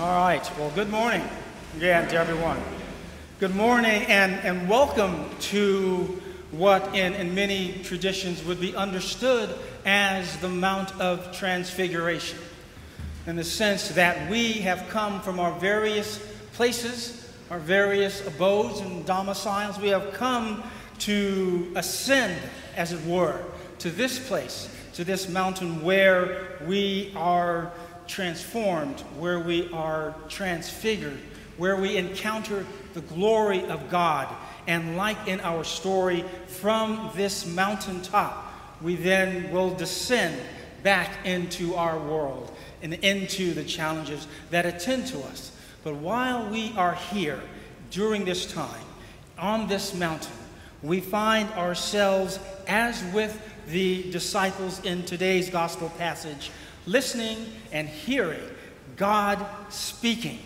All 0.00 0.16
right. 0.16 0.50
Well, 0.58 0.70
good 0.70 0.88
morning 0.88 1.22
again 1.76 2.08
to 2.08 2.16
everyone. 2.16 2.58
Good 3.38 3.54
morning 3.54 4.04
and, 4.04 4.32
and 4.46 4.66
welcome 4.66 5.26
to 5.40 6.22
what 6.52 6.96
in, 6.96 7.12
in 7.12 7.34
many 7.34 7.82
traditions 7.82 8.42
would 8.44 8.62
be 8.62 8.74
understood 8.74 9.54
as 9.84 10.38
the 10.38 10.48
Mount 10.48 10.98
of 10.98 11.36
Transfiguration. 11.36 12.38
In 13.26 13.36
the 13.36 13.44
sense 13.44 13.90
that 13.90 14.30
we 14.30 14.52
have 14.54 14.88
come 14.88 15.20
from 15.20 15.38
our 15.38 15.52
various 15.60 16.18
places, 16.54 17.30
our 17.50 17.58
various 17.58 18.26
abodes 18.26 18.80
and 18.80 19.04
domiciles, 19.04 19.78
we 19.78 19.88
have 19.88 20.14
come 20.14 20.62
to 21.00 21.70
ascend, 21.76 22.40
as 22.74 22.92
it 22.92 23.04
were, 23.04 23.38
to 23.80 23.90
this 23.90 24.18
place, 24.18 24.74
to 24.94 25.04
this 25.04 25.28
mountain 25.28 25.82
where 25.82 26.56
we 26.66 27.12
are 27.16 27.70
transformed, 28.06 29.00
where 29.18 29.40
we 29.40 29.70
are 29.72 30.14
transfigured, 30.28 31.18
where 31.56 31.76
we 31.76 31.96
encounter 31.96 32.66
the 32.94 33.00
glory 33.02 33.64
of 33.66 33.90
God. 33.90 34.28
And 34.66 34.96
like 34.96 35.28
in 35.28 35.40
our 35.40 35.64
story, 35.64 36.24
from 36.46 37.10
this 37.14 37.46
mountaintop, 37.46 38.46
we 38.80 38.96
then 38.96 39.50
will 39.52 39.74
descend 39.74 40.40
back 40.82 41.26
into 41.26 41.74
our 41.74 41.98
world 41.98 42.54
and 42.82 42.94
into 42.94 43.52
the 43.52 43.64
challenges 43.64 44.26
that 44.50 44.66
attend 44.66 45.06
to 45.08 45.20
us. 45.20 45.52
But 45.84 45.96
while 45.96 46.48
we 46.48 46.72
are 46.76 46.94
here 46.94 47.40
during 47.90 48.24
this 48.24 48.50
time, 48.50 48.84
on 49.38 49.66
this 49.68 49.94
mountain, 49.94 50.32
we 50.82 51.00
find 51.00 51.50
ourselves, 51.52 52.38
as 52.66 53.02
with 53.12 53.40
the 53.68 54.10
disciples 54.10 54.82
in 54.84 55.04
today's 55.04 55.50
gospel 55.50 55.90
passage, 55.98 56.50
listening 56.86 57.46
and 57.72 57.88
hearing 57.88 58.42
God 58.96 59.44
speaking. 59.70 60.38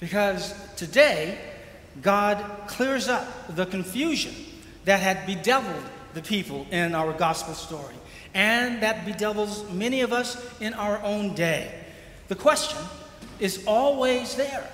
Because 0.00 0.54
today, 0.76 1.38
God 2.02 2.44
clears 2.66 3.08
up 3.08 3.54
the 3.54 3.66
confusion 3.66 4.34
that 4.84 5.00
had 5.00 5.26
bedeviled 5.26 5.84
the 6.14 6.22
people 6.22 6.66
in 6.70 6.94
our 6.94 7.12
gospel 7.12 7.54
story 7.54 7.94
and 8.34 8.82
that 8.82 9.06
bedevils 9.06 9.70
many 9.70 10.02
of 10.02 10.12
us 10.12 10.36
in 10.60 10.74
our 10.74 11.02
own 11.02 11.34
day. 11.34 11.72
The 12.28 12.34
question 12.34 12.78
is 13.38 13.64
always 13.66 14.34
there. 14.34 14.68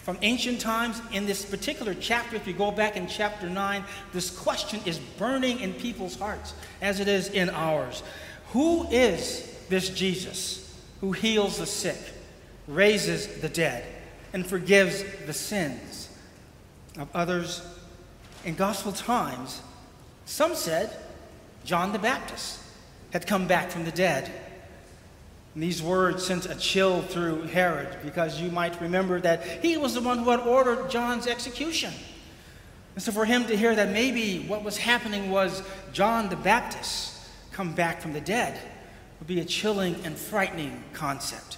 From 0.00 0.18
ancient 0.20 0.60
times, 0.60 1.00
in 1.12 1.24
this 1.24 1.46
particular 1.46 1.94
chapter, 1.94 2.36
if 2.36 2.46
you 2.46 2.52
go 2.52 2.70
back 2.70 2.98
in 2.98 3.06
chapter 3.06 3.48
9, 3.48 3.84
this 4.12 4.28
question 4.28 4.80
is 4.84 4.98
burning 4.98 5.60
in 5.60 5.72
people's 5.72 6.16
hearts 6.16 6.52
as 6.82 7.00
it 7.00 7.08
is 7.08 7.28
in 7.28 7.48
ours. 7.48 8.02
Who 8.48 8.86
is 8.90 9.53
this 9.68 9.90
Jesus 9.90 10.64
who 11.04 11.12
heals 11.12 11.58
the 11.58 11.66
sick, 11.66 11.98
raises 12.66 13.26
the 13.42 13.48
dead, 13.48 13.84
and 14.32 14.46
forgives 14.46 15.04
the 15.26 15.34
sins 15.34 16.08
of 16.98 17.08
others. 17.14 17.60
In 18.46 18.54
gospel 18.54 18.90
times, 18.92 19.60
some 20.24 20.54
said 20.54 20.96
John 21.62 21.92
the 21.92 21.98
Baptist 21.98 22.58
had 23.12 23.26
come 23.26 23.46
back 23.46 23.70
from 23.70 23.84
the 23.84 23.92
dead. 23.92 24.30
And 25.52 25.62
these 25.62 25.82
words 25.82 26.24
sent 26.24 26.46
a 26.46 26.54
chill 26.54 27.02
through 27.02 27.42
Herod 27.42 27.98
because 28.02 28.40
you 28.40 28.50
might 28.50 28.80
remember 28.80 29.20
that 29.20 29.62
he 29.62 29.76
was 29.76 29.92
the 29.92 30.00
one 30.00 30.18
who 30.18 30.30
had 30.30 30.40
ordered 30.40 30.90
John's 30.90 31.26
execution. 31.26 31.92
And 32.94 33.02
so 33.02 33.12
for 33.12 33.26
him 33.26 33.44
to 33.46 33.56
hear 33.56 33.74
that 33.74 33.90
maybe 33.90 34.38
what 34.48 34.64
was 34.64 34.78
happening 34.78 35.30
was 35.30 35.62
John 35.92 36.30
the 36.30 36.36
Baptist 36.36 37.20
come 37.52 37.74
back 37.74 38.00
from 38.00 38.14
the 38.14 38.22
dead 38.22 38.58
would 39.24 39.34
be 39.36 39.40
a 39.40 39.44
chilling 39.46 39.96
and 40.04 40.18
frightening 40.18 40.84
concept. 40.92 41.56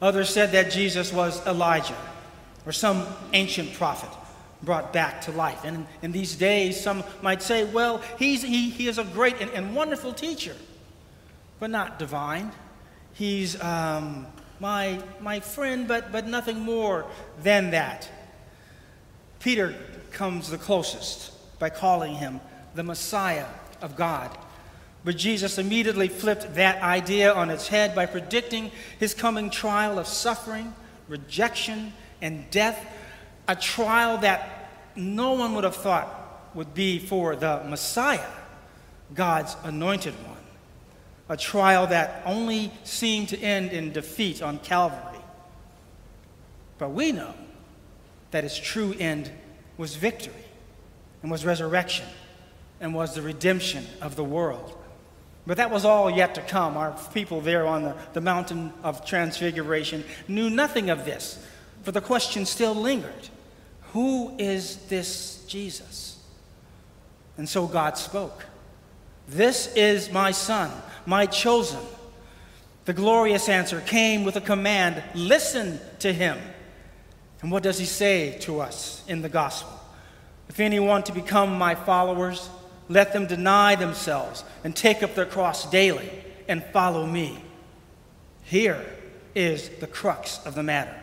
Others 0.00 0.30
said 0.30 0.52
that 0.52 0.70
Jesus 0.70 1.12
was 1.12 1.46
Elijah 1.46 1.96
or 2.64 2.72
some 2.72 3.06
ancient 3.34 3.74
prophet 3.74 4.08
brought 4.62 4.90
back 4.90 5.20
to 5.22 5.30
life. 5.30 5.62
And 5.62 5.86
in, 6.00 6.10
these 6.10 6.36
days, 6.36 6.80
some 6.80 7.04
might 7.20 7.42
say, 7.42 7.64
well, 7.64 8.00
he's, 8.18 8.40
he, 8.40 8.70
he 8.70 8.88
is 8.88 8.96
a 8.96 9.04
great 9.04 9.42
and, 9.42 9.50
and 9.50 9.76
wonderful 9.76 10.14
teacher, 10.14 10.56
but 11.58 11.68
not 11.68 11.98
divine. 11.98 12.50
He's 13.12 13.60
um, 13.62 14.26
my, 14.58 15.02
my 15.20 15.40
friend, 15.40 15.86
but, 15.86 16.10
but 16.10 16.26
nothing 16.26 16.60
more 16.60 17.04
than 17.42 17.72
that. 17.72 18.08
Peter 19.38 19.74
comes 20.12 20.48
the 20.48 20.56
closest 20.56 21.58
by 21.58 21.68
calling 21.68 22.14
him 22.14 22.40
the 22.74 22.82
Messiah 22.82 23.48
of 23.82 23.96
God. 23.96 24.34
But 25.04 25.16
Jesus 25.16 25.58
immediately 25.58 26.08
flipped 26.08 26.54
that 26.56 26.82
idea 26.82 27.32
on 27.32 27.50
its 27.50 27.68
head 27.68 27.94
by 27.94 28.06
predicting 28.06 28.70
his 28.98 29.14
coming 29.14 29.48
trial 29.48 29.98
of 29.98 30.06
suffering, 30.06 30.74
rejection, 31.08 31.92
and 32.20 32.50
death, 32.50 32.86
a 33.48 33.56
trial 33.56 34.18
that 34.18 34.70
no 34.94 35.32
one 35.32 35.54
would 35.54 35.64
have 35.64 35.76
thought 35.76 36.50
would 36.54 36.74
be 36.74 36.98
for 36.98 37.34
the 37.34 37.62
Messiah, 37.66 38.28
God's 39.14 39.56
anointed 39.64 40.14
one, 40.26 40.36
a 41.28 41.36
trial 41.36 41.86
that 41.86 42.22
only 42.26 42.72
seemed 42.84 43.30
to 43.30 43.38
end 43.38 43.72
in 43.72 43.92
defeat 43.92 44.42
on 44.42 44.58
Calvary. 44.58 45.18
But 46.78 46.90
we 46.90 47.12
know 47.12 47.34
that 48.32 48.44
its 48.44 48.58
true 48.58 48.94
end 48.98 49.30
was 49.78 49.96
victory 49.96 50.32
and 51.22 51.30
was 51.30 51.44
resurrection 51.44 52.06
and 52.80 52.94
was 52.94 53.14
the 53.14 53.22
redemption 53.22 53.86
of 54.00 54.16
the 54.16 54.24
world. 54.24 54.76
But 55.50 55.56
that 55.56 55.72
was 55.72 55.84
all 55.84 56.08
yet 56.08 56.36
to 56.36 56.42
come. 56.42 56.76
Our 56.76 56.96
people 57.12 57.40
there 57.40 57.66
on 57.66 57.82
the, 57.82 57.96
the 58.12 58.20
mountain 58.20 58.72
of 58.84 59.04
transfiguration 59.04 60.04
knew 60.28 60.48
nothing 60.48 60.90
of 60.90 61.04
this, 61.04 61.44
for 61.82 61.90
the 61.90 62.00
question 62.00 62.46
still 62.46 62.72
lingered 62.72 63.30
Who 63.92 64.32
is 64.38 64.76
this 64.86 65.44
Jesus? 65.48 66.20
And 67.36 67.48
so 67.48 67.66
God 67.66 67.98
spoke 67.98 68.46
This 69.26 69.74
is 69.74 70.12
my 70.12 70.30
son, 70.30 70.70
my 71.04 71.26
chosen. 71.26 71.80
The 72.84 72.92
glorious 72.92 73.48
answer 73.48 73.80
came 73.80 74.22
with 74.22 74.36
a 74.36 74.40
command 74.40 75.02
listen 75.16 75.80
to 75.98 76.12
him. 76.12 76.38
And 77.42 77.50
what 77.50 77.64
does 77.64 77.76
he 77.76 77.86
say 77.86 78.38
to 78.42 78.60
us 78.60 79.02
in 79.08 79.20
the 79.20 79.28
gospel? 79.28 79.80
If 80.48 80.60
any 80.60 80.78
want 80.78 81.06
to 81.06 81.12
become 81.12 81.58
my 81.58 81.74
followers, 81.74 82.48
let 82.90 83.12
them 83.12 83.24
deny 83.24 83.76
themselves 83.76 84.42
and 84.64 84.74
take 84.74 85.02
up 85.02 85.14
their 85.14 85.24
cross 85.24 85.70
daily 85.70 86.10
and 86.48 86.62
follow 86.72 87.06
me. 87.06 87.38
Here 88.42 88.84
is 89.32 89.68
the 89.78 89.86
crux 89.86 90.44
of 90.44 90.54
the 90.54 90.62
matter 90.62 90.96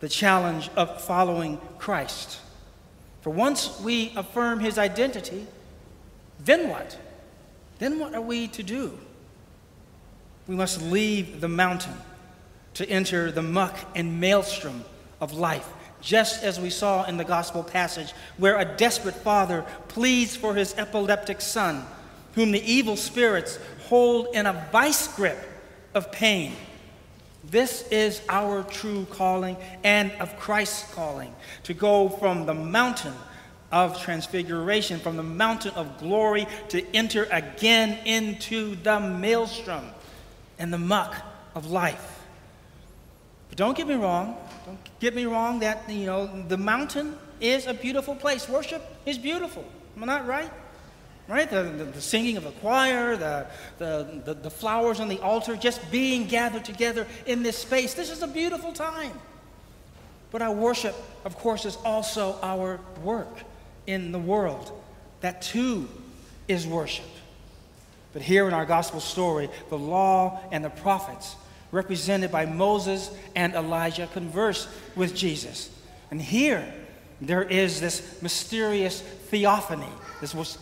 the 0.00 0.08
challenge 0.08 0.70
of 0.76 1.00
following 1.00 1.60
Christ. 1.78 2.38
For 3.20 3.30
once 3.30 3.80
we 3.80 4.12
affirm 4.14 4.60
his 4.60 4.78
identity, 4.78 5.44
then 6.38 6.68
what? 6.68 6.96
Then 7.80 7.98
what 7.98 8.14
are 8.14 8.20
we 8.20 8.46
to 8.48 8.62
do? 8.62 8.96
We 10.46 10.54
must 10.54 10.80
leave 10.80 11.40
the 11.40 11.48
mountain 11.48 11.94
to 12.74 12.88
enter 12.88 13.32
the 13.32 13.42
muck 13.42 13.76
and 13.96 14.20
maelstrom 14.20 14.84
of 15.20 15.32
life 15.32 15.68
just 16.00 16.42
as 16.42 16.60
we 16.60 16.70
saw 16.70 17.04
in 17.04 17.16
the 17.16 17.24
gospel 17.24 17.62
passage, 17.62 18.12
where 18.36 18.58
a 18.58 18.64
desperate 18.64 19.14
father 19.14 19.64
pleads 19.88 20.36
for 20.36 20.54
his 20.54 20.74
epileptic 20.78 21.40
son, 21.40 21.84
whom 22.34 22.52
the 22.52 22.62
evil 22.62 22.96
spirits 22.96 23.58
hold 23.88 24.28
in 24.34 24.46
a 24.46 24.68
vice 24.70 25.14
grip 25.16 25.38
of 25.94 26.12
pain. 26.12 26.52
This 27.44 27.86
is 27.88 28.20
our 28.28 28.62
true 28.62 29.06
calling 29.10 29.56
and 29.82 30.12
of 30.20 30.38
Christ's 30.38 30.92
calling 30.94 31.34
to 31.64 31.74
go 31.74 32.08
from 32.08 32.46
the 32.46 32.54
mountain 32.54 33.14
of 33.72 34.00
transfiguration, 34.00 34.98
from 34.98 35.16
the 35.16 35.22
mountain 35.22 35.72
of 35.74 35.98
glory, 35.98 36.46
to 36.68 36.84
enter 36.94 37.26
again 37.30 37.98
into 38.06 38.76
the 38.76 39.00
maelstrom 39.00 39.84
and 40.58 40.72
the 40.72 40.78
muck 40.78 41.14
of 41.54 41.70
life. 41.70 42.22
But 43.48 43.58
don't 43.58 43.76
get 43.76 43.86
me 43.86 43.94
wrong, 43.94 44.36
don't 44.68 45.00
get 45.00 45.14
me 45.14 45.24
wrong 45.24 45.60
that, 45.60 45.88
you 45.88 46.04
know, 46.04 46.26
the 46.48 46.58
mountain 46.58 47.16
is 47.40 47.66
a 47.66 47.72
beautiful 47.72 48.14
place. 48.14 48.48
Worship 48.48 48.82
is 49.06 49.16
beautiful. 49.16 49.64
Am 49.96 50.02
I 50.02 50.06
not 50.06 50.26
right? 50.26 50.50
Right? 51.26 51.48
The, 51.48 51.62
the, 51.62 51.84
the 51.84 52.00
singing 52.00 52.36
of 52.36 52.44
the 52.44 52.50
choir, 52.50 53.16
the, 53.16 53.46
the, 53.78 54.20
the, 54.24 54.34
the 54.34 54.50
flowers 54.50 55.00
on 55.00 55.08
the 55.08 55.20
altar, 55.20 55.56
just 55.56 55.90
being 55.90 56.26
gathered 56.26 56.64
together 56.64 57.06
in 57.24 57.42
this 57.42 57.56
space. 57.56 57.94
This 57.94 58.10
is 58.10 58.22
a 58.22 58.26
beautiful 58.26 58.72
time. 58.72 59.12
But 60.30 60.42
our 60.42 60.52
worship, 60.52 60.94
of 61.24 61.36
course, 61.38 61.64
is 61.64 61.76
also 61.84 62.38
our 62.42 62.78
work 63.02 63.42
in 63.86 64.12
the 64.12 64.18
world. 64.18 64.70
That 65.22 65.40
too 65.40 65.88
is 66.46 66.66
worship. 66.66 67.06
But 68.12 68.20
here 68.20 68.46
in 68.46 68.52
our 68.52 68.66
gospel 68.66 69.00
story, 69.00 69.48
the 69.70 69.78
law 69.78 70.40
and 70.52 70.62
the 70.62 70.70
prophets 70.70 71.36
represented 71.70 72.32
by 72.32 72.46
Moses 72.46 73.10
and 73.34 73.54
Elijah, 73.54 74.08
converse 74.12 74.68
with 74.96 75.14
Jesus. 75.14 75.70
And 76.10 76.20
here, 76.20 76.72
there 77.20 77.42
is 77.42 77.80
this 77.80 78.22
mysterious 78.22 79.00
theophany. 79.00 79.88
This 80.20 80.34
was, 80.34 80.58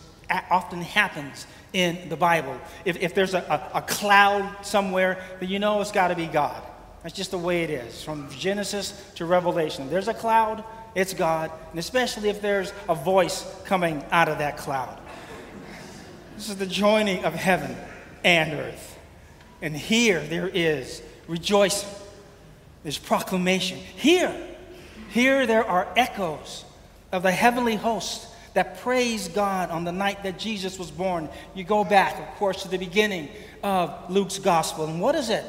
often 0.50 0.81
happens 0.81 1.47
in 1.73 2.08
the 2.08 2.17
Bible. 2.17 2.58
If, 2.85 3.00
if 3.00 3.14
there's 3.14 3.35
a, 3.35 3.70
a, 3.75 3.79
a 3.79 3.82
cloud 3.82 4.64
somewhere, 4.64 5.23
then 5.41 5.49
you 5.49 5.58
know 5.58 5.81
it's 5.81 5.93
got 5.93 6.08
to 6.08 6.17
be 6.17 6.26
God. 6.26 6.62
That's 7.03 7.14
just 7.14 7.31
the 7.31 7.38
way 7.38 7.62
it 7.62 7.70
is, 7.70 8.02
from 8.02 8.29
Genesis 8.31 9.00
to 9.14 9.26
Revelation. 9.26 9.88
There's 9.88 10.09
a 10.09 10.14
cloud, 10.14 10.64
it's 10.94 11.14
God, 11.14 11.52
and 11.70 11.79
especially 11.79 12.31
if 12.31 12.41
there's 12.43 12.73
a 12.88 12.97
voice 12.97 13.47
coming 13.64 14.05
out 14.11 14.29
of 14.29 14.38
that 14.38 14.56
cloud. 14.56 14.99
This 16.37 16.49
is 16.49 16.56
the 16.56 16.67
joining 16.67 17.25
of 17.25 17.35
heaven 17.35 17.76
and 18.25 18.52
earth. 18.55 18.95
And 19.66 19.76
here 19.76 20.20
there 20.20 20.46
is 20.46 21.02
rejoicing, 21.26 21.88
there's 22.84 22.98
proclamation. 22.98 23.78
Here, 23.78 24.32
here 25.10 25.44
there 25.44 25.64
are 25.66 25.88
echoes 25.96 26.64
of 27.10 27.24
the 27.24 27.32
heavenly 27.32 27.74
host 27.74 28.28
that 28.54 28.78
praise 28.78 29.26
God 29.26 29.70
on 29.70 29.82
the 29.82 29.90
night 29.90 30.22
that 30.22 30.38
Jesus 30.38 30.78
was 30.78 30.92
born. 30.92 31.28
You 31.52 31.64
go 31.64 31.82
back, 31.82 32.16
of 32.16 32.36
course, 32.36 32.62
to 32.62 32.68
the 32.68 32.78
beginning 32.78 33.28
of 33.64 34.08
Luke's 34.08 34.38
gospel. 34.38 34.86
And 34.86 35.00
what 35.00 35.16
is 35.16 35.30
it 35.30 35.44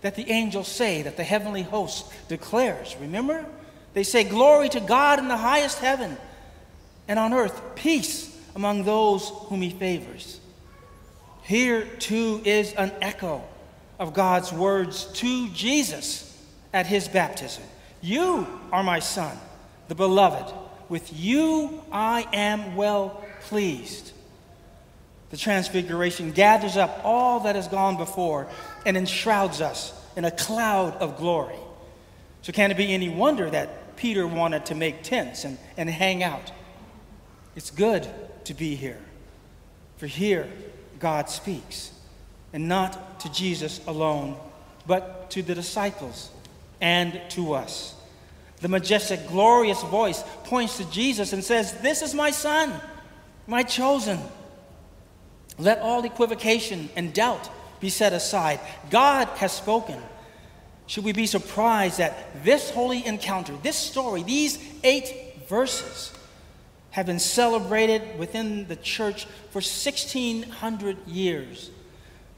that 0.00 0.16
the 0.16 0.28
angels 0.28 0.66
say, 0.66 1.02
that 1.02 1.16
the 1.16 1.22
heavenly 1.22 1.62
host 1.62 2.12
declares? 2.26 2.96
Remember? 3.00 3.46
They 3.94 4.02
say, 4.02 4.24
Glory 4.24 4.68
to 4.70 4.80
God 4.80 5.20
in 5.20 5.28
the 5.28 5.36
highest 5.36 5.78
heaven, 5.78 6.16
and 7.06 7.20
on 7.20 7.32
earth, 7.32 7.76
peace 7.76 8.36
among 8.56 8.82
those 8.82 9.30
whom 9.44 9.62
he 9.62 9.70
favors. 9.70 10.40
Here, 11.44 11.84
too, 11.84 12.42
is 12.44 12.72
an 12.72 12.90
echo 13.00 13.44
of 14.00 14.14
God's 14.14 14.50
words 14.50 15.04
to 15.12 15.48
Jesus 15.50 16.26
at 16.72 16.86
his 16.86 17.06
baptism 17.06 17.62
You 18.00 18.48
are 18.72 18.82
my 18.82 18.98
son, 18.98 19.36
the 19.86 19.94
beloved. 19.94 20.52
With 20.88 21.12
you 21.16 21.84
I 21.92 22.26
am 22.32 22.74
well 22.74 23.22
pleased. 23.42 24.12
The 25.28 25.36
Transfiguration 25.36 26.32
gathers 26.32 26.76
up 26.76 27.02
all 27.04 27.40
that 27.40 27.54
has 27.54 27.68
gone 27.68 27.96
before 27.96 28.48
and 28.84 28.96
enshrouds 28.96 29.60
us 29.60 29.92
in 30.16 30.24
a 30.24 30.30
cloud 30.32 30.94
of 30.94 31.16
glory. 31.16 31.54
So, 32.42 32.52
can 32.52 32.70
it 32.70 32.76
be 32.76 32.92
any 32.92 33.08
wonder 33.08 33.48
that 33.48 33.96
Peter 33.96 34.26
wanted 34.26 34.66
to 34.66 34.74
make 34.74 35.02
tents 35.02 35.44
and, 35.44 35.58
and 35.76 35.88
hang 35.88 36.24
out? 36.24 36.50
It's 37.54 37.70
good 37.70 38.08
to 38.44 38.54
be 38.54 38.74
here, 38.74 38.98
for 39.98 40.06
here 40.06 40.48
God 40.98 41.28
speaks, 41.28 41.92
and 42.52 42.68
not 42.68 43.20
to 43.20 43.32
Jesus 43.32 43.80
alone, 43.86 44.36
but 44.86 45.30
to 45.30 45.42
the 45.42 45.54
disciples 45.54 46.30
and 46.80 47.20
to 47.30 47.54
us. 47.54 47.94
The 48.60 48.68
majestic, 48.68 49.26
glorious 49.28 49.82
voice 49.82 50.22
points 50.44 50.76
to 50.78 50.90
Jesus 50.90 51.32
and 51.32 51.42
says, 51.42 51.72
This 51.80 52.02
is 52.02 52.14
my 52.14 52.30
son, 52.30 52.72
my 53.46 53.62
chosen. 53.62 54.18
Let 55.58 55.78
all 55.78 56.04
equivocation 56.04 56.88
and 56.96 57.12
doubt 57.12 57.48
be 57.80 57.88
set 57.90 58.12
aside. 58.12 58.60
God 58.90 59.28
has 59.38 59.52
spoken. 59.52 60.00
Should 60.86 61.04
we 61.04 61.12
be 61.12 61.26
surprised 61.26 61.98
that 61.98 62.44
this 62.44 62.70
holy 62.70 63.04
encounter, 63.06 63.54
this 63.62 63.76
story, 63.76 64.22
these 64.22 64.58
eight 64.82 65.46
verses, 65.48 66.12
have 66.90 67.06
been 67.06 67.20
celebrated 67.20 68.18
within 68.18 68.66
the 68.66 68.76
church 68.76 69.26
for 69.50 69.58
1600 69.58 71.06
years, 71.06 71.70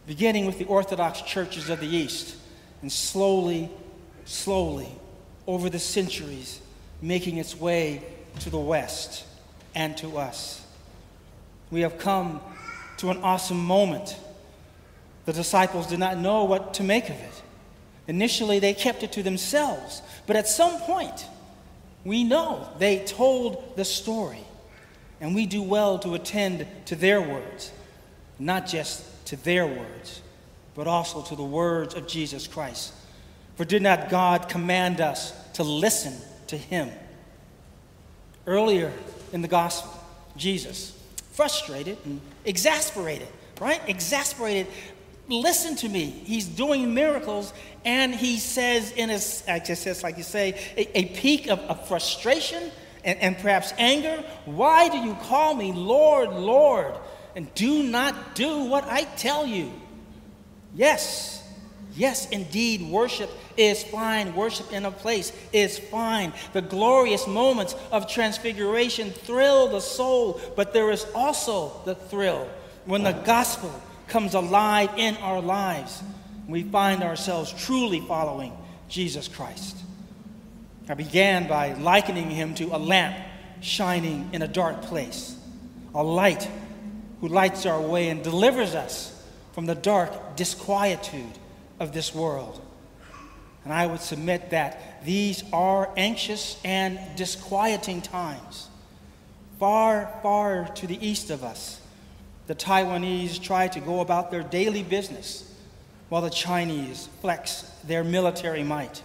beginning 0.07 0.47
with 0.47 0.59
the 0.59 0.65
Orthodox 0.65 1.23
churches 1.23 1.69
of 1.69 1.81
the 1.81 1.87
East, 1.87 2.37
and 2.81 2.91
slowly, 2.91 3.71
slowly 4.25 4.89
over 5.47 5.71
the 5.71 5.79
centuries, 5.79 6.61
making 7.01 7.37
its 7.37 7.59
way 7.59 8.03
to 8.41 8.51
the 8.51 8.59
West 8.59 9.25
and 9.75 9.97
to 9.99 10.19
us. 10.19 10.65
We 11.71 11.83
have 11.83 11.99
come 11.99 12.41
to 12.99 13.11
an 13.11 13.19
awesome 13.19 13.65
moment. 13.65 14.17
The 15.25 15.33
disciples 15.33 15.87
did 15.87 15.99
not 15.99 16.19
know 16.19 16.45
what 16.45 16.75
to 16.75 16.83
make 16.83 17.09
of 17.09 17.17
it. 17.17 17.43
Initially, 18.09 18.59
they 18.59 18.75
kept 18.75 19.03
it 19.03 19.13
to 19.13 19.23
themselves, 19.23 20.03
but 20.27 20.37
at 20.37 20.49
some 20.49 20.79
point, 20.81 21.27
we 22.05 22.25
know 22.25 22.69
they 22.79 22.99
told 22.99 23.77
the 23.77 23.85
story, 23.85 24.45
and 25.21 25.35
we 25.35 25.47
do 25.47 25.63
well 25.63 26.01
to 26.01 26.15
attend 26.15 26.67
to 26.87 26.97
their 26.97 27.23
words, 27.23 27.71
not 28.41 28.67
just 28.67 29.05
to 29.33 29.45
their 29.45 29.67
words, 29.67 30.21
but 30.75 30.87
also 30.87 31.23
to 31.23 31.35
the 31.35 31.43
words 31.43 31.95
of 31.95 32.07
Jesus 32.07 32.47
Christ. 32.47 32.93
For 33.57 33.65
did 33.65 33.81
not 33.81 34.11
God 34.11 34.47
command 34.47 35.01
us 35.01 35.33
to 35.55 35.63
listen 35.63 36.13
to 36.49 36.57
him? 36.59 36.91
Earlier 38.47 38.93
in 39.33 39.41
the 39.41 39.49
gospel, 39.49 39.91
Jesus, 40.37 41.03
frustrated 41.33 41.97
and 42.05 42.21
exasperated, 42.45 43.29
right? 43.59 43.81
Exasperated. 43.89 44.67
Listen 45.31 45.77
to 45.77 45.89
me. 45.89 46.05
He's 46.05 46.47
doing 46.47 46.93
miracles, 46.93 47.55
and 47.87 48.15
he 48.15 48.37
says, 48.37 48.93
in 48.93 49.09
a, 49.09 49.19
I 49.51 49.61
just 49.61 49.83
says, 49.83 50.03
like 50.03 50.19
you 50.19 50.25
say, 50.25 50.61
a, 50.77 50.99
a 50.99 51.05
peak 51.17 51.47
of, 51.47 51.59
of 51.61 51.89
frustration 51.89 52.71
and, 53.03 53.19
and 53.19 53.39
perhaps 53.39 53.73
anger. 53.79 54.23
Why 54.45 54.91
do 54.91 54.99
you 54.99 55.15
call 55.15 55.55
me 55.55 55.73
Lord, 55.73 56.35
Lord, 56.35 56.97
and 57.35 57.53
do 57.55 57.83
not 57.83 58.35
do 58.35 58.65
what 58.65 58.85
I 58.85 59.05
tell 59.05 59.47
you? 59.47 59.73
Yes, 60.75 61.43
Yes, 61.95 62.29
indeed, 62.31 62.83
worship 62.83 63.31
is 63.57 63.83
fine. 63.83 64.35
Worship 64.35 64.73
in 64.73 64.87
a 64.87 64.91
place 64.91 65.33
is 65.53 65.79
fine. 65.79 66.33
The 66.55 66.63
glorious 66.63 67.27
moments 67.27 67.75
of 67.91 68.09
transfiguration 68.09 69.11
thrill 69.11 69.69
the 69.69 69.81
soul, 69.81 70.41
but 70.57 70.73
there 70.73 70.91
is 70.91 71.07
also 71.15 71.83
the 71.85 71.95
thrill 71.95 72.49
when 72.87 73.03
the 73.03 73.13
gospel 73.13 73.71
comes 74.09 74.35
alive 74.35 74.91
in 74.97 75.17
our 75.19 75.41
lives. 75.41 76.03
We 76.49 76.63
find 76.63 77.03
ourselves 77.03 77.53
truly 77.53 78.01
following 78.01 78.57
Jesus 78.89 79.29
Christ. 79.29 79.77
I 80.89 80.95
began 80.95 81.47
by 81.47 81.75
likening 81.75 82.31
him 82.31 82.55
to 82.57 82.75
a 82.75 82.79
lamp 82.79 83.17
shining 83.61 84.31
in 84.33 84.43
a 84.43 84.49
dark 84.49 84.83
place, 84.83 85.37
a 85.95 86.03
light 86.03 86.49
who 87.23 87.29
lights 87.29 87.67
our 87.67 87.81
way 87.81 88.09
and 88.09 88.25
delivers 88.25 88.75
us 88.75 89.25
from 89.53 89.65
the 89.65 89.77
dark 89.77 90.37
disquietude 90.37 91.39
of 91.79 91.93
this 91.93 92.13
world. 92.13 92.61
And 93.65 93.73
I 93.73 93.87
would 93.87 94.01
submit 94.01 94.51
that 94.51 95.05
these 95.05 95.45
are 95.53 95.89
anxious 95.97 96.61
and 96.65 96.99
disquieting 97.15 98.03
times. 98.03 98.69
Far, 99.61 100.13
far 100.21 100.67
to 100.75 100.87
the 100.89 101.07
east 101.07 101.31
of 101.31 101.45
us, 101.45 101.81
the 102.49 102.57
Taiwanese 102.57 103.41
try 103.41 103.69
to 103.69 103.79
go 103.79 104.01
about 104.01 104.33
their 104.33 104.43
daily 104.43 104.83
business 104.83 105.49
while 106.09 106.23
the 106.23 106.29
Chinese 106.31 107.09
flex 107.21 107.63
their 107.85 108.03
military 108.03 108.65
might. 108.65 109.01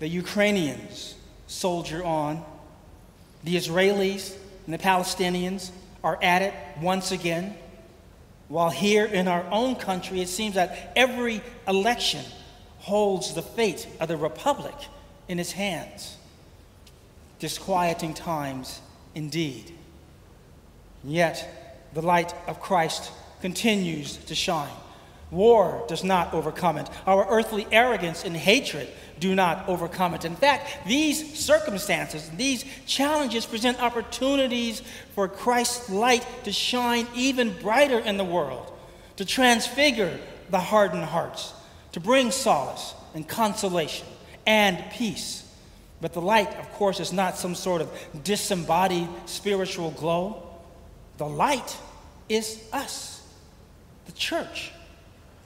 The 0.00 0.08
Ukrainians 0.08 1.14
soldier 1.46 2.04
on. 2.04 2.44
The 3.44 3.54
Israelis 3.54 4.36
and 4.66 4.74
the 4.74 4.78
Palestinians 4.78 5.70
are 6.04 6.18
at 6.22 6.42
it 6.42 6.54
once 6.80 7.10
again. 7.10 7.56
While 8.48 8.70
here 8.70 9.06
in 9.06 9.26
our 9.26 9.44
own 9.50 9.74
country, 9.74 10.20
it 10.20 10.28
seems 10.28 10.54
that 10.54 10.92
every 10.94 11.40
election 11.66 12.24
holds 12.78 13.34
the 13.34 13.42
fate 13.42 13.88
of 13.98 14.08
the 14.08 14.16
republic 14.16 14.74
in 15.26 15.40
its 15.40 15.50
hands. 15.50 16.16
Disquieting 17.38 18.14
times 18.14 18.80
indeed. 19.14 19.72
Yet 21.02 21.88
the 21.94 22.02
light 22.02 22.34
of 22.46 22.60
Christ 22.60 23.10
continues 23.40 24.18
to 24.18 24.34
shine. 24.34 24.72
War 25.30 25.84
does 25.88 26.04
not 26.04 26.34
overcome 26.34 26.76
it. 26.76 26.88
Our 27.06 27.26
earthly 27.28 27.66
arrogance 27.72 28.24
and 28.24 28.36
hatred 28.36 28.88
do 29.20 29.34
not 29.34 29.68
overcome 29.68 30.14
it. 30.14 30.24
In 30.24 30.36
fact, 30.36 30.86
these 30.86 31.38
circumstances, 31.38 32.28
these 32.30 32.64
challenges 32.86 33.46
present 33.46 33.80
opportunities 33.82 34.82
for 35.14 35.28
Christ's 35.28 35.90
light 35.90 36.26
to 36.44 36.52
shine 36.52 37.06
even 37.14 37.56
brighter 37.60 37.98
in 37.98 38.16
the 38.16 38.24
world, 38.24 38.72
to 39.16 39.24
transfigure 39.24 40.18
the 40.50 40.60
hardened 40.60 41.04
hearts, 41.04 41.52
to 41.92 42.00
bring 42.00 42.30
solace 42.30 42.94
and 43.14 43.26
consolation 43.26 44.06
and 44.46 44.82
peace. 44.92 45.40
But 46.00 46.12
the 46.12 46.20
light, 46.20 46.54
of 46.58 46.70
course, 46.72 47.00
is 47.00 47.12
not 47.12 47.36
some 47.36 47.54
sort 47.54 47.80
of 47.80 47.90
disembodied 48.24 49.08
spiritual 49.26 49.92
glow. 49.92 50.42
The 51.16 51.26
light 51.26 51.76
is 52.28 52.62
us, 52.72 53.26
the 54.06 54.12
church, 54.12 54.72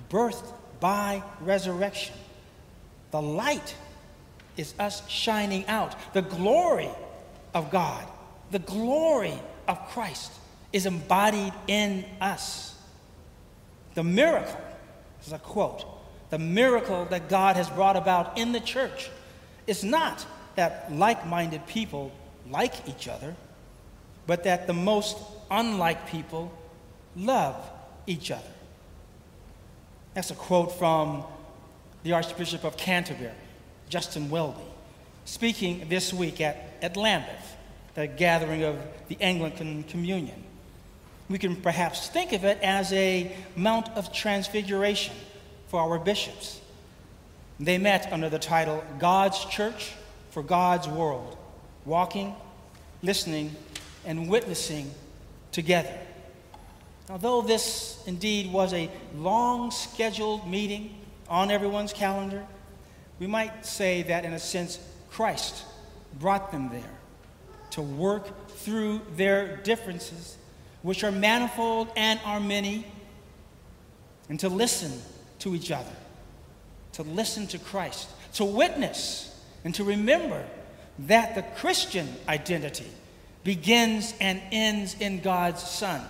birthed 0.08 0.52
by 0.80 1.22
resurrection. 1.40 2.14
The 3.10 3.22
light 3.22 3.74
is 4.56 4.74
us 4.78 5.08
shining 5.08 5.66
out. 5.66 5.94
The 6.12 6.22
glory 6.22 6.90
of 7.54 7.70
God, 7.70 8.06
the 8.50 8.58
glory 8.58 9.38
of 9.66 9.88
Christ 9.88 10.32
is 10.72 10.86
embodied 10.86 11.52
in 11.66 12.04
us. 12.20 12.76
The 13.94 14.04
miracle, 14.04 14.60
is 15.26 15.32
a 15.32 15.38
quote, 15.38 15.84
the 16.30 16.38
miracle 16.38 17.06
that 17.06 17.28
God 17.28 17.56
has 17.56 17.68
brought 17.70 17.96
about 17.96 18.38
in 18.38 18.52
the 18.52 18.60
church 18.60 19.10
is 19.66 19.82
not 19.82 20.26
that 20.56 20.92
like 20.92 21.26
minded 21.26 21.66
people 21.66 22.12
like 22.50 22.88
each 22.88 23.08
other, 23.08 23.34
but 24.26 24.44
that 24.44 24.66
the 24.66 24.72
most 24.72 25.16
unlike 25.50 26.08
people 26.08 26.52
love 27.16 27.56
each 28.06 28.30
other. 28.30 28.42
That's 30.14 30.30
a 30.30 30.34
quote 30.34 30.78
from 30.78 31.24
the 32.02 32.12
Archbishop 32.12 32.64
of 32.64 32.76
Canterbury, 32.76 33.30
Justin 33.88 34.30
Welby, 34.30 34.62
speaking 35.24 35.86
this 35.88 36.12
week 36.12 36.40
at, 36.40 36.74
at 36.80 36.96
Lambeth, 36.96 37.56
the 37.94 38.06
gathering 38.06 38.62
of 38.64 38.76
the 39.08 39.16
Anglican 39.20 39.82
Communion. 39.84 40.44
We 41.28 41.38
can 41.38 41.56
perhaps 41.56 42.08
think 42.08 42.32
of 42.32 42.44
it 42.44 42.58
as 42.62 42.92
a 42.92 43.30
Mount 43.56 43.88
of 43.90 44.12
Transfiguration 44.12 45.14
for 45.68 45.80
our 45.80 45.98
bishops. 45.98 46.60
They 47.60 47.76
met 47.76 48.12
under 48.12 48.30
the 48.30 48.38
title 48.38 48.82
God's 48.98 49.44
Church 49.46 49.92
for 50.30 50.42
God's 50.42 50.88
World, 50.88 51.36
walking, 51.84 52.34
listening, 53.02 53.54
and 54.06 54.28
witnessing 54.28 54.90
together. 55.52 55.92
Although 57.10 57.42
this 57.42 58.02
indeed 58.06 58.52
was 58.52 58.72
a 58.72 58.90
long 59.14 59.70
scheduled 59.70 60.46
meeting 60.46 60.94
on 61.28 61.50
everyone's 61.50 61.92
calendar, 61.92 62.46
we 63.18 63.26
might 63.26 63.66
say 63.66 64.02
that 64.02 64.24
in 64.24 64.32
a 64.32 64.38
sense, 64.38 64.78
Christ 65.10 65.64
brought 66.18 66.52
them 66.52 66.70
there 66.70 66.98
to 67.70 67.82
work 67.82 68.48
through 68.50 69.00
their 69.16 69.56
differences, 69.58 70.36
which 70.82 71.04
are 71.04 71.12
manifold 71.12 71.88
and 71.96 72.20
are 72.24 72.40
many, 72.40 72.86
and 74.28 74.38
to 74.40 74.48
listen 74.48 74.92
to 75.40 75.54
each 75.54 75.70
other, 75.70 75.90
to 76.92 77.02
listen 77.02 77.46
to 77.48 77.58
Christ, 77.58 78.08
to 78.34 78.44
witness, 78.44 79.40
and 79.64 79.74
to 79.74 79.84
remember 79.84 80.44
that 81.00 81.34
the 81.34 81.42
Christian 81.42 82.08
identity 82.28 82.90
begins 83.44 84.14
and 84.20 84.40
ends 84.50 84.96
in 85.00 85.20
God's 85.20 85.62
Son, 85.62 86.02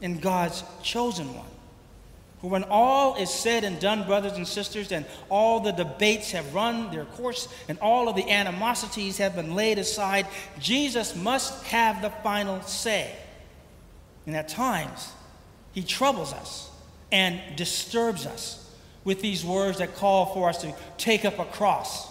in 0.00 0.18
God's 0.18 0.62
chosen 0.82 1.34
one. 1.34 1.46
For 2.40 2.48
when 2.48 2.64
all 2.64 3.16
is 3.16 3.30
said 3.30 3.64
and 3.64 3.80
done, 3.80 4.06
brothers 4.06 4.34
and 4.34 4.46
sisters, 4.46 4.92
and 4.92 5.04
all 5.28 5.60
the 5.60 5.72
debates 5.72 6.30
have 6.30 6.54
run 6.54 6.90
their 6.92 7.04
course, 7.04 7.48
and 7.68 7.78
all 7.80 8.08
of 8.08 8.14
the 8.14 8.30
animosities 8.30 9.18
have 9.18 9.34
been 9.34 9.56
laid 9.56 9.78
aside, 9.78 10.26
Jesus 10.60 11.16
must 11.16 11.64
have 11.64 12.00
the 12.00 12.10
final 12.10 12.62
say. 12.62 13.12
And 14.26 14.36
at 14.36 14.48
times, 14.48 15.10
he 15.72 15.82
troubles 15.82 16.32
us 16.32 16.70
and 17.10 17.40
disturbs 17.56 18.24
us 18.24 18.64
with 19.02 19.20
these 19.20 19.44
words 19.44 19.78
that 19.78 19.96
call 19.96 20.26
for 20.26 20.48
us 20.48 20.60
to 20.62 20.74
take 20.96 21.24
up 21.24 21.38
a 21.40 21.44
cross, 21.44 22.08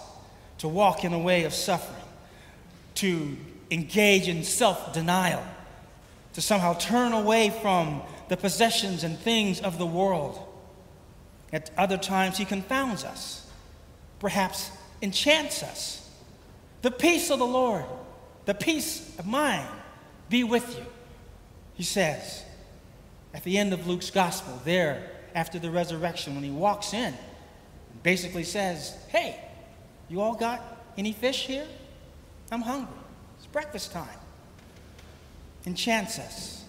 to 0.58 0.68
walk 0.68 1.04
in 1.04 1.14
a 1.14 1.18
way 1.18 1.44
of 1.44 1.54
suffering, 1.54 2.02
to 2.96 3.36
engage 3.70 4.28
in 4.28 4.44
self 4.44 4.92
denial, 4.92 5.42
to 6.34 6.42
somehow 6.42 6.74
turn 6.74 7.12
away 7.12 7.50
from 7.62 8.02
the 8.28 8.36
possessions 8.36 9.04
and 9.04 9.18
things 9.18 9.60
of 9.60 9.78
the 9.78 9.86
world. 9.86 10.38
At 11.52 11.70
other 11.76 11.96
times, 11.96 12.38
he 12.38 12.44
confounds 12.44 13.04
us, 13.04 13.46
perhaps 14.18 14.70
enchants 15.00 15.62
us. 15.62 16.10
The 16.82 16.90
peace 16.90 17.30
of 17.30 17.38
the 17.38 17.46
Lord, 17.46 17.84
the 18.44 18.54
peace 18.54 19.18
of 19.18 19.26
mine, 19.26 19.66
be 20.28 20.44
with 20.44 20.76
you, 20.76 20.84
he 21.74 21.82
says 21.82 22.44
at 23.34 23.44
the 23.44 23.58
end 23.58 23.72
of 23.72 23.86
Luke's 23.86 24.10
gospel, 24.10 24.60
there 24.64 25.10
after 25.34 25.58
the 25.58 25.70
resurrection, 25.70 26.34
when 26.34 26.44
he 26.44 26.50
walks 26.50 26.92
in, 26.92 27.14
basically 28.02 28.44
says, 28.44 28.96
Hey, 29.08 29.38
you 30.08 30.20
all 30.20 30.34
got 30.34 30.60
any 30.96 31.12
fish 31.12 31.46
here? 31.46 31.66
I'm 32.50 32.62
hungry. 32.62 32.96
It's 33.36 33.46
breakfast 33.46 33.92
time. 33.92 34.08
Enchants 35.66 36.18
us. 36.18 36.64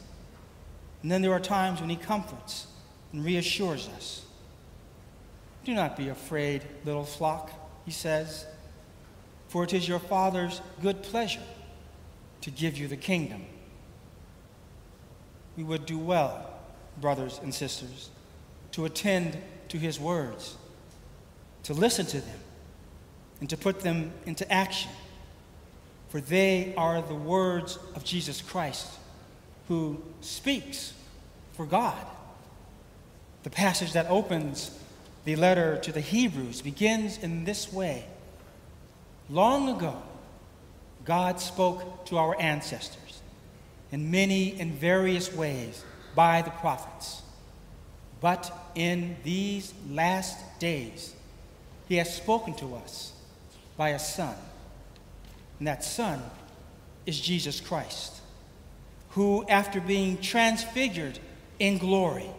And 1.02 1.12
then 1.12 1.22
there 1.22 1.32
are 1.32 1.40
times 1.40 1.80
when 1.80 1.90
he 1.90 1.96
comforts 1.96 2.68
and 3.14 3.24
reassures 3.24 3.88
us. 3.90 4.26
Do 5.64 5.74
not 5.74 5.96
be 5.96 6.10
afraid, 6.10 6.64
little 6.86 7.06
flock, 7.06 7.52
he 7.86 7.92
says, 7.92 8.46
for 9.48 9.64
it 9.64 9.74
is 9.74 9.88
your 9.88 10.00
Father's 10.00 10.62
good 10.82 11.02
pleasure 11.04 11.42
to 12.42 12.52
give 12.52 12.78
you 12.78 12.88
the 12.88 12.98
kingdom. 12.98 13.46
We 15.58 15.64
would 15.64 15.86
do 15.86 15.98
well, 15.98 16.54
brothers 17.02 17.40
and 17.42 17.54
sisters, 17.54 18.10
to 18.72 18.86
attend 18.86 19.38
to 19.70 19.78
his 19.78 20.00
words, 20.00 20.58
to 21.64 21.74
listen 21.74 22.06
to 22.08 22.22
them, 22.22 22.40
and 23.40 23.50
to 23.50 23.58
put 23.58 23.82
them 23.82 24.12
into 24.26 24.50
action. 24.52 24.92
For 26.10 26.22
they 26.22 26.74
are 26.76 27.02
the 27.02 27.16
words 27.16 27.80
of 27.96 28.04
Jesus 28.04 28.42
Christ 28.42 28.99
who 29.70 30.02
speaks 30.20 30.94
for 31.54 31.66
God. 31.66 32.06
The 33.44 33.50
passage 33.50 33.94
that 33.94 34.08
opens 34.10 34.78
the 35.24 35.38
letter 35.38 35.78
to 35.78 35.92
the 35.94 36.02
Hebrews 36.02 36.62
begins 36.62 37.18
in 37.20 37.46
this 37.46 37.72
way 37.72 38.06
Long 39.30 39.70
ago, 39.70 40.02
God 41.06 41.40
spoke 41.40 42.06
to 42.08 42.18
our 42.18 42.36
ancestors 42.42 43.22
in 43.92 44.10
many 44.10 44.60
and 44.60 44.74
various 44.74 45.32
ways 45.32 45.84
by 46.16 46.42
the 46.42 46.50
prophets. 46.50 47.22
But 48.20 48.52
in 48.74 49.18
these 49.24 49.72
last 49.88 50.38
days, 50.58 51.14
He 51.88 51.98
has 51.98 52.14
spoken 52.14 52.56
to 52.56 52.76
us 52.76 53.14
by 53.78 53.90
a 53.90 54.00
Son. 54.00 54.34
And 55.60 55.68
that 55.68 55.84
Son 55.84 56.24
is 57.06 57.22
Jesus 57.22 57.62
Christ 57.62 58.19
who, 59.12 59.46
after 59.48 59.82
being 59.82 60.18
transfigured 60.20 61.20
in 61.58 61.78
glory, 61.78 62.30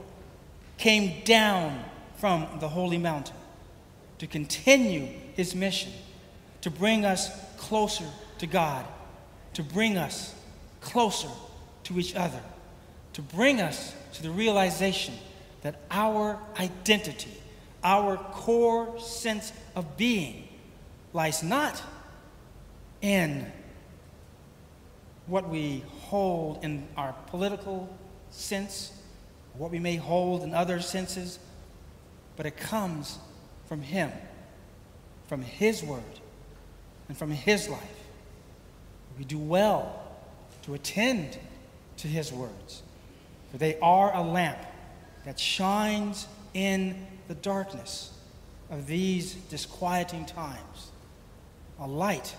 came 0.78 1.22
down 1.24 1.84
from 2.16 2.46
the 2.60 2.68
holy 2.68 2.98
mountain 2.98 3.36
to 4.18 4.26
continue 4.26 5.06
his 5.34 5.54
mission, 5.54 5.92
to 6.60 6.70
bring 6.70 7.04
us 7.04 7.30
closer 7.56 8.04
to 8.38 8.46
God, 8.46 8.84
to 9.54 9.62
bring 9.62 9.96
us 9.96 10.34
closer 10.80 11.28
to 11.84 11.98
each 11.98 12.14
other, 12.14 12.40
to 13.14 13.22
bring 13.22 13.60
us 13.60 13.94
to 14.14 14.22
the 14.22 14.30
realization 14.30 15.14
that 15.62 15.80
our 15.90 16.38
identity, 16.58 17.30
our 17.82 18.16
core 18.16 18.98
sense 19.00 19.52
of 19.74 19.96
being, 19.96 20.48
lies 21.12 21.42
not 21.42 21.82
in 23.02 23.50
what 25.26 25.48
we 25.48 25.82
hold 26.10 26.58
in 26.64 26.88
our 26.96 27.14
political 27.28 27.88
sense, 28.30 28.92
what 29.54 29.70
we 29.70 29.78
may 29.78 29.94
hold 29.94 30.42
in 30.42 30.52
other 30.52 30.80
senses, 30.80 31.38
but 32.36 32.46
it 32.46 32.56
comes 32.56 33.16
from 33.66 33.80
Him, 33.80 34.10
from 35.28 35.40
His 35.40 35.84
Word, 35.84 36.02
and 37.06 37.16
from 37.16 37.30
His 37.30 37.68
life. 37.68 38.00
We 39.18 39.24
do 39.24 39.38
well 39.38 40.02
to 40.62 40.74
attend 40.74 41.38
to 41.98 42.08
His 42.08 42.32
words, 42.32 42.82
for 43.52 43.58
they 43.58 43.78
are 43.78 44.12
a 44.12 44.22
lamp 44.22 44.58
that 45.24 45.38
shines 45.38 46.26
in 46.54 47.06
the 47.28 47.36
darkness 47.36 48.12
of 48.68 48.88
these 48.88 49.34
disquieting 49.34 50.26
times, 50.26 50.90
a 51.78 51.86
light 51.86 52.34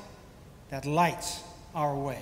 that 0.72 0.86
lights 0.86 1.42
our 1.74 1.96
way 1.96 2.22